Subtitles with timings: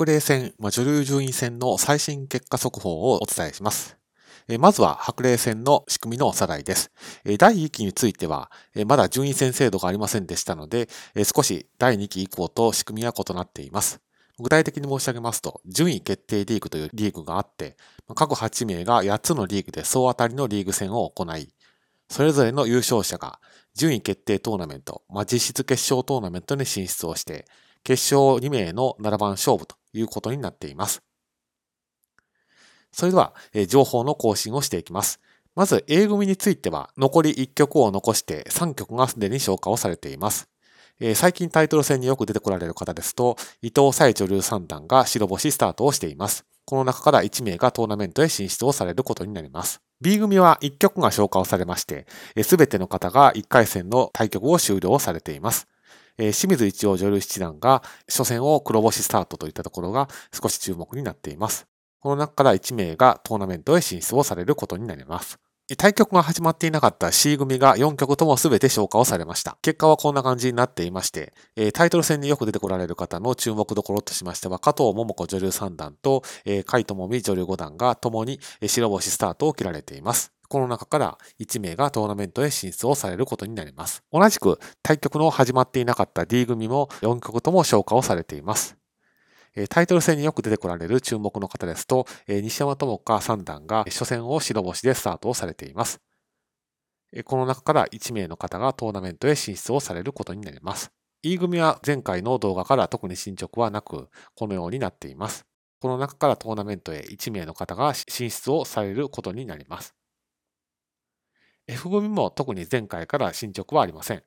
[0.00, 3.98] 白麗戦、まあ、女流順位戦の最新結果速報をお伝えします。
[4.58, 6.90] まずは白麗戦の仕組みのおさらいです。
[7.38, 8.50] 第1期については、
[8.86, 10.88] まだ順位戦制度がありませんでしたので、
[11.22, 14.00] 少し第2期以降と仕組みは異なっています。
[14.38, 17.76] 具体的に申し上げますと、順位決定リーグというリーグがあって、
[18.14, 21.52] 各8名が8つのリーグで総当たりのリーグ戦を行い、
[22.08, 23.38] それぞれの優勝者が
[23.74, 27.44] 順位決定トーナメント、まあ、実質決勝トーナメントに進出をして、
[27.84, 31.02] 決勝2名の7番勝負ということになっています。
[32.92, 35.20] それでは、え情報の更新をしていきます。
[35.54, 40.48] まず A 組については、残り1曲を残して3曲がすでに消化をされています。
[41.00, 46.44] え最近タイトル戦によく出てこられる方ですと、伊藤沙女流三段が白星スタートをしています。
[46.66, 49.80] この中から1名がトーナメントへ進出をされることになります。
[50.00, 52.06] B 組は1曲が消化をされまして、
[52.42, 55.66] すべての方が1回戦の対局を終了されています。
[56.20, 61.66] え清水一応女流七段が初戦を黒星スタートといったところが少し注目になっています。
[62.00, 65.38] この中から1名がトーナメントへ進出をされることになります。
[65.76, 69.56] 対局が始まっていなかった C 組が4局とも全て消化をされました。
[69.62, 71.32] 結果はこんな感じになっていまして、
[71.74, 80.32] タイトル戦によく出てこられる方の注目どころとしましては、加藤桃子女流三段と、甲斐智美女流五段が共に白星スタートを切られています。
[80.50, 84.02] この中から1名がトーナメントへ進出をされることになります。
[84.12, 88.76] 同じく対局の始まっていなかった D 組も4局とも消化をされています。
[89.68, 96.00] タイトル戦によく出てこられる注目の方ですと、西山智香三段が初戦を白星でスタートをされています。
[97.24, 100.90] この中から1名の方がトーナメントへ進出をされることになります。
[101.22, 105.46] E 組は前回の動画から特に進捗はなく、このようになっています。
[105.78, 109.94] この中からトーナメントへ1名の方が進出をされることになります。
[111.70, 114.22] F 組も特に前回から進捗はありません。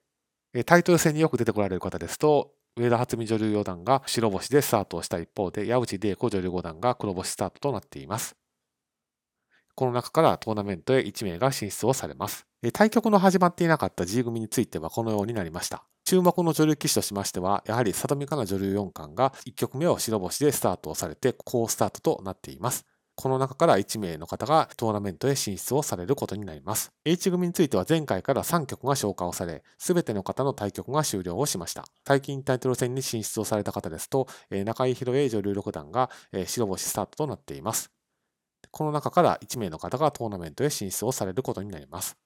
[0.65, 8.35] タイトル戦によく出てこられる方ですと、上田初美女流四段が白星でスタートをした一方で、矢内玲子女流五段が黒星スタートとなっています。
[9.75, 12.45] この中からトーナメントへ1名が進出をされます。
[12.71, 15.83] 対局の始まっていなかった G 組についてはこのようになりました。
[16.05, 22.85] 注目の女流棋士としましては、やはり里見香奈女流四冠が1局目を白星でスタートをされて、好スタートとなっています。
[23.15, 26.91] この中から1名の方がトーナメントへ進出をされることになります。
[27.05, 31.85] H 組については前回から3局が消化をされ、すべての方の対局が終了をしました。
[32.07, 34.27] 最近タイトル戦に進出をされた方ですと、
[34.65, 36.09] 中井宏英女流六段が
[36.47, 37.91] 白星スタートとなっています。
[38.71, 42.17] この中から1名の方がトーナメントへ進出をされることになります。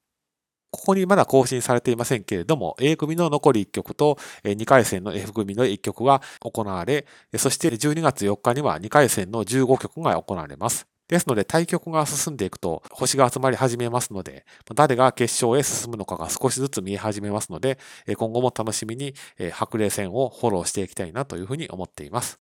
[0.71, 7.05] ここにまだ更新されていませんけれども、A 組の残り1局と2回戦の F 組の1局が行われ、
[7.37, 10.87] そして12月4日には2回戦の15局が行われます。
[11.07, 14.45] ですので対局が進んでいくと星が集まり始めますので、
[14.75, 17.79] 誰が決勝へ進むのかが少しずつ見え始めますので、
[18.17, 19.13] 今後も楽しみに
[19.53, 22.39] 白麗戦をフォローしていきたいなというふうに思っています。